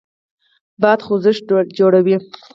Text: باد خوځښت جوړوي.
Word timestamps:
باد 0.81 0.99
خوځښت 1.05 1.43
جوړوي. 1.77 2.15